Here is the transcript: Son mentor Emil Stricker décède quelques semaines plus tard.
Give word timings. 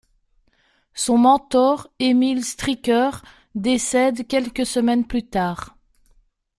Son 0.95 1.19
mentor 1.19 1.87
Emil 1.99 2.43
Stricker 2.43 3.11
décède 3.53 4.25
quelques 4.25 4.65
semaines 4.65 5.05
plus 5.05 5.27
tard. 5.27 5.77